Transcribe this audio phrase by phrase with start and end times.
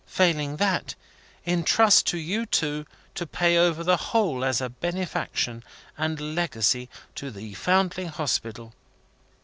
[0.07, 0.95] Failing that,
[1.45, 5.63] in trust to you two to pay over the whole as a benefaction
[5.95, 8.73] and legacy to the Foundling Hospital."